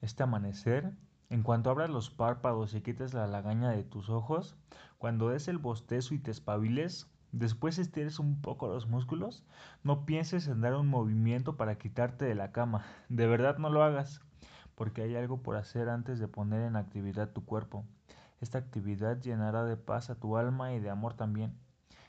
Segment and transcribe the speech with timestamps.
[0.00, 0.92] este amanecer,
[1.28, 4.56] en cuanto abras los párpados y quites la lagaña de tus ojos,
[4.98, 9.44] cuando des el bostezo y te espabiles, después estires un poco los músculos,
[9.82, 12.84] no pienses en dar un movimiento para quitarte de la cama.
[13.08, 14.20] De verdad no lo hagas,
[14.74, 17.84] porque hay algo por hacer antes de poner en actividad tu cuerpo.
[18.40, 21.58] Esta actividad llenará de paz a tu alma y de amor también.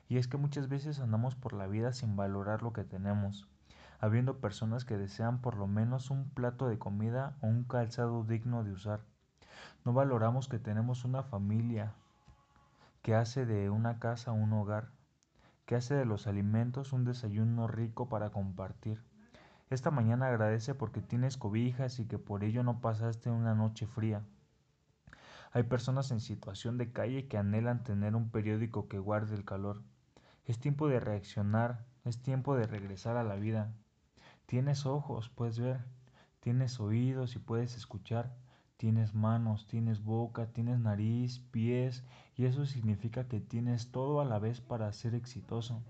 [0.09, 3.47] Y es que muchas veces andamos por la vida sin valorar lo que tenemos,
[3.99, 8.63] habiendo personas que desean por lo menos un plato de comida o un calzado digno
[8.63, 9.01] de usar.
[9.85, 11.93] No valoramos que tenemos una familia,
[13.01, 14.89] que hace de una casa un hogar,
[15.65, 19.01] que hace de los alimentos un desayuno rico para compartir.
[19.69, 24.23] Esta mañana agradece porque tienes cobijas y que por ello no pasaste una noche fría.
[25.51, 29.81] Hay personas en situación de calle que anhelan tener un periódico que guarde el calor.
[30.45, 33.73] Es tiempo de reaccionar, es tiempo de regresar a la vida.
[34.47, 35.83] Tienes ojos, puedes ver,
[36.39, 38.33] tienes oídos y puedes escuchar,
[38.77, 42.05] tienes manos, tienes boca, tienes nariz, pies,
[42.37, 45.83] y eso significa que tienes todo a la vez para ser exitoso.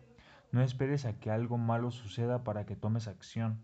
[0.52, 3.62] No esperes a que algo malo suceda para que tomes acción,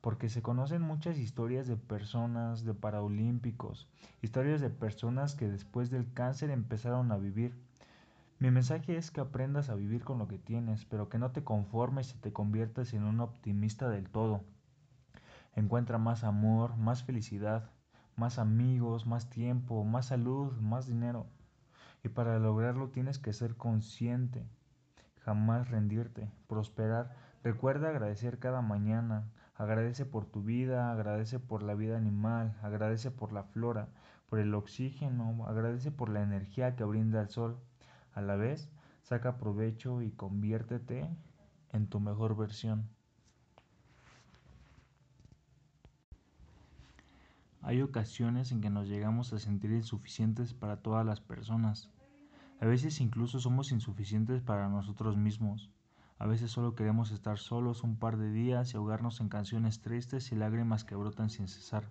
[0.00, 3.86] porque se conocen muchas historias de personas, de paraolímpicos,
[4.22, 7.54] historias de personas que después del cáncer empezaron a vivir
[8.38, 11.42] mi mensaje es que aprendas a vivir con lo que tienes, pero que no te
[11.42, 14.42] conformes y te conviertas en un optimista del todo.
[15.54, 17.70] Encuentra más amor, más felicidad,
[18.14, 21.26] más amigos, más tiempo, más salud, más dinero.
[22.04, 24.46] Y para lograrlo tienes que ser consciente,
[25.20, 27.16] jamás rendirte, prosperar.
[27.42, 29.30] Recuerda agradecer cada mañana.
[29.54, 33.88] Agradece por tu vida, agradece por la vida animal, agradece por la flora,
[34.28, 37.58] por el oxígeno, agradece por la energía que brinda el sol.
[38.16, 38.70] A la vez,
[39.02, 41.06] saca provecho y conviértete
[41.72, 42.88] en tu mejor versión.
[47.60, 51.90] Hay ocasiones en que nos llegamos a sentir insuficientes para todas las personas.
[52.58, 55.70] A veces incluso somos insuficientes para nosotros mismos.
[56.18, 60.32] A veces solo queremos estar solos un par de días y ahogarnos en canciones tristes
[60.32, 61.90] y lágrimas que brotan sin cesar.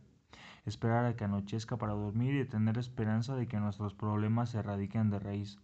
[0.65, 5.11] Esperar a que anochezca para dormir y tener esperanza de que nuestros problemas se erradiquen
[5.11, 5.59] de raíz.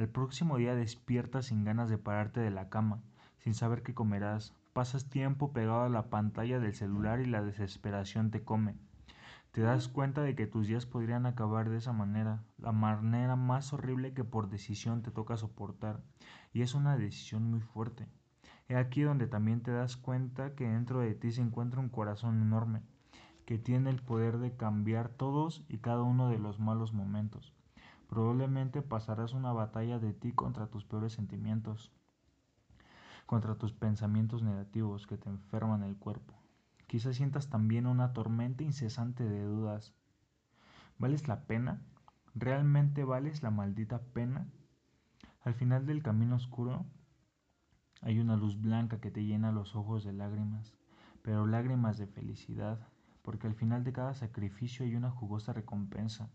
[0.00, 3.02] Al próximo día despiertas sin ganas de pararte de la cama,
[3.40, 4.54] sin saber qué comerás.
[4.72, 8.76] Pasas tiempo pegado a la pantalla del celular y la desesperación te come.
[9.52, 13.74] Te das cuenta de que tus días podrían acabar de esa manera, la manera más
[13.74, 16.00] horrible que por decisión te toca soportar,
[16.54, 18.08] y es una decisión muy fuerte.
[18.70, 22.40] He aquí donde también te das cuenta que dentro de ti se encuentra un corazón
[22.40, 22.80] enorme,
[23.44, 27.52] que tiene el poder de cambiar todos y cada uno de los malos momentos.
[28.10, 31.92] Probablemente pasarás una batalla de ti contra tus peores sentimientos,
[33.24, 36.34] contra tus pensamientos negativos que te enferman el cuerpo.
[36.88, 39.94] Quizás sientas también una tormenta incesante de dudas.
[40.98, 41.82] ¿Vales la pena?
[42.34, 44.48] ¿Realmente vales la maldita pena?
[45.42, 46.86] Al final del camino oscuro
[48.02, 50.74] hay una luz blanca que te llena los ojos de lágrimas,
[51.22, 52.88] pero lágrimas de felicidad,
[53.22, 56.28] porque al final de cada sacrificio hay una jugosa recompensa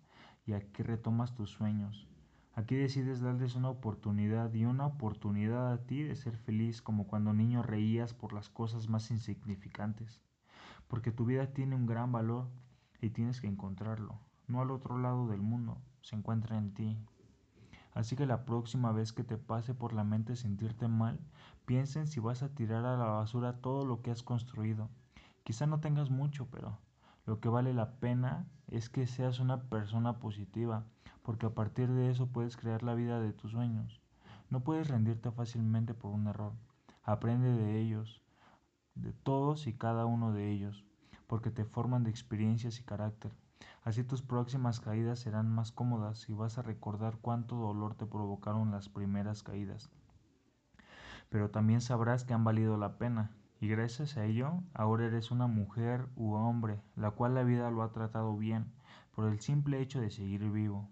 [0.45, 2.07] y aquí retomas tus sueños.
[2.53, 7.33] Aquí decides darles una oportunidad y una oportunidad a ti de ser feliz como cuando
[7.33, 10.22] niño reías por las cosas más insignificantes.
[10.88, 12.47] Porque tu vida tiene un gran valor
[13.01, 14.19] y tienes que encontrarlo.
[14.47, 16.97] No al otro lado del mundo, se encuentra en ti.
[17.94, 21.19] Así que la próxima vez que te pase por la mente sentirte mal,
[21.66, 24.89] piensa en si vas a tirar a la basura todo lo que has construido.
[25.44, 26.78] Quizá no tengas mucho, pero
[27.25, 30.85] lo que vale la pena es que seas una persona positiva,
[31.23, 33.99] porque a partir de eso puedes crear la vida de tus sueños.
[34.51, 36.53] No puedes rendirte fácilmente por un error.
[37.03, 38.21] Aprende de ellos,
[38.93, 40.85] de todos y cada uno de ellos,
[41.25, 43.31] porque te forman de experiencias y carácter.
[43.83, 48.71] Así tus próximas caídas serán más cómodas y vas a recordar cuánto dolor te provocaron
[48.71, 49.89] las primeras caídas.
[51.29, 55.47] Pero también sabrás que han valido la pena y gracias a ello ahora eres una
[55.47, 58.72] mujer u hombre, la cual la vida lo ha tratado bien
[59.16, 60.90] por el simple hecho de seguir vivo.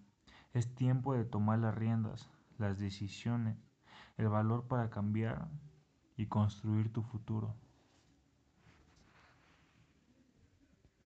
[0.54, 3.58] Es tiempo de tomar las riendas, las decisiones,
[4.18, 5.50] el valor para cambiar
[6.16, 7.56] y construir tu futuro.